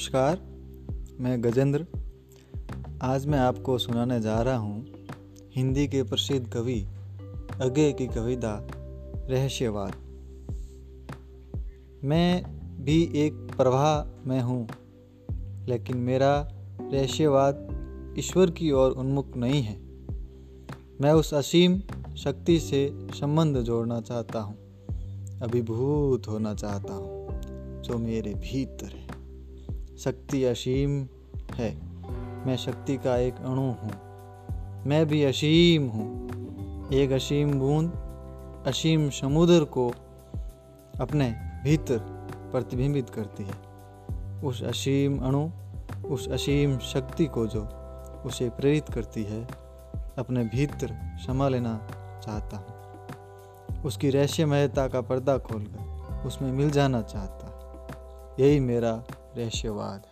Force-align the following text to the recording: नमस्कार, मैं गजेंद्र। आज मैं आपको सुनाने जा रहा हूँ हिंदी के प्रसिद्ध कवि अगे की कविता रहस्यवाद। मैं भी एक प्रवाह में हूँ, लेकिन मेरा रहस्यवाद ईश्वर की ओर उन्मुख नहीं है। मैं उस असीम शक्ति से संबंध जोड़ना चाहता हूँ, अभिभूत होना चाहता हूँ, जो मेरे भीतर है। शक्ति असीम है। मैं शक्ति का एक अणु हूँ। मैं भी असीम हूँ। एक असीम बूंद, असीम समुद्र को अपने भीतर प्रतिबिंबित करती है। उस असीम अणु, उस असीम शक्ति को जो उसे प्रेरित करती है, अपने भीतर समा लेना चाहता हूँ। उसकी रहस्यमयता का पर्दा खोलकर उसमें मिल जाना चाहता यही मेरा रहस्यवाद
नमस्कार, 0.00 0.38
मैं 1.20 1.42
गजेंद्र। 1.44 1.86
आज 3.02 3.26
मैं 3.26 3.38
आपको 3.38 3.76
सुनाने 3.78 4.20
जा 4.20 4.42
रहा 4.42 4.56
हूँ 4.56 4.86
हिंदी 5.56 5.86
के 5.88 6.02
प्रसिद्ध 6.02 6.46
कवि 6.52 6.78
अगे 7.60 7.92
की 7.92 8.06
कविता 8.06 8.52
रहस्यवाद। 9.30 9.92
मैं 12.04 12.42
भी 12.84 13.02
एक 13.14 13.34
प्रवाह 13.56 14.28
में 14.28 14.40
हूँ, 14.40 14.68
लेकिन 15.68 15.96
मेरा 15.96 16.32
रहस्यवाद 16.92 18.14
ईश्वर 18.18 18.50
की 18.50 18.70
ओर 18.70 18.90
उन्मुख 18.90 19.36
नहीं 19.36 19.62
है। 19.62 19.76
मैं 21.00 21.12
उस 21.12 21.34
असीम 21.34 21.80
शक्ति 22.16 22.58
से 22.60 22.88
संबंध 23.14 23.58
जोड़ना 23.58 24.00
चाहता 24.00 24.40
हूँ, 24.40 24.56
अभिभूत 25.42 26.28
होना 26.28 26.54
चाहता 26.54 26.94
हूँ, 26.94 27.40
जो 27.82 27.98
मेरे 27.98 28.34
भीतर 28.34 28.96
है। 28.96 29.09
शक्ति 30.04 30.44
असीम 30.44 31.06
है। 31.54 31.80
मैं 32.46 32.56
शक्ति 32.56 32.96
का 32.96 33.16
एक 33.16 33.34
अणु 33.34 33.72
हूँ। 33.72 33.90
मैं 34.86 35.06
भी 35.06 35.24
असीम 35.24 35.88
हूँ। 35.88 36.28
एक 36.92 37.10
असीम 37.10 37.52
बूंद, 37.52 37.92
असीम 38.66 39.10
समुद्र 39.10 39.64
को 39.64 39.88
अपने 41.00 41.30
भीतर 41.64 41.98
प्रतिबिंबित 42.52 43.10
करती 43.10 43.44
है। 43.44 43.54
उस 44.40 44.62
असीम 44.62 45.18
अणु, 45.18 45.50
उस 46.08 46.28
असीम 46.28 46.78
शक्ति 46.78 47.26
को 47.26 47.46
जो 47.46 47.68
उसे 48.26 48.50
प्रेरित 48.50 48.90
करती 48.94 49.24
है, 49.24 49.44
अपने 50.18 50.44
भीतर 50.44 51.18
समा 51.26 51.48
लेना 51.48 51.76
चाहता 52.24 52.56
हूँ। 52.56 52.80
उसकी 53.82 54.10
रहस्यमयता 54.10 54.88
का 54.88 55.00
पर्दा 55.00 55.38
खोलकर 55.38 56.22
उसमें 56.26 56.52
मिल 56.52 56.70
जाना 56.70 57.02
चाहता 57.02 57.50
यही 58.40 58.60
मेरा 58.60 59.04
रहस्यवाद 59.36 60.06